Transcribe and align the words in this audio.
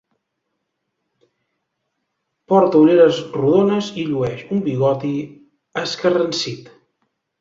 Porta 2.53 2.81
ulleres 2.85 3.19
rodones 3.35 3.91
i 4.05 4.07
llueix 4.15 4.43
un 4.57 4.65
bigoti 4.71 5.13
escarransit. 5.83 6.73